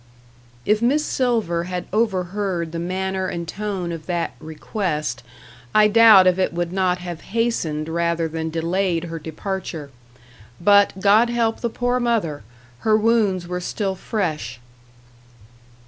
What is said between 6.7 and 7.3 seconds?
not have